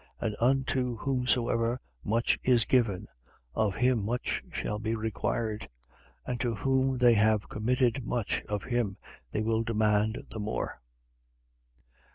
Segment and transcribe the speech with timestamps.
[0.19, 3.05] And unto whomsoever much is given,
[3.53, 5.69] of him much shall be required:
[6.25, 8.97] and to whom they have committed much, of him
[9.29, 10.81] they will demand the more.